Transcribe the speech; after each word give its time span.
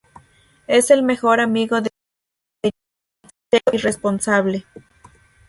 Es 0.65 0.89
el 0.89 1.03
mejor 1.03 1.39
amigo 1.39 1.79
de 1.79 1.91
Jian 2.63 2.71
Yi, 2.73 2.79
serio 3.51 3.63
y 3.71 3.77
responsable. 3.77 4.65